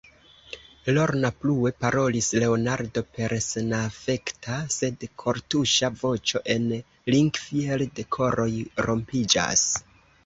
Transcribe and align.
Lorna, 0.97 1.29
plue 1.41 1.71
parolis 1.83 2.29
Leonardo 2.43 3.03
per 3.17 3.35
senafekta, 3.49 4.57
sed 4.79 5.05
kortuŝa 5.25 5.93
voĉo, 6.01 6.43
en 6.55 6.67
Linkfield 7.17 8.05
koroj 8.17 8.51
rompiĝas. 8.91 9.69